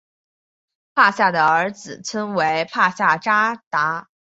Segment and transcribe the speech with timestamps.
[0.95, 4.09] 帕夏的儿子称为帕夏札达。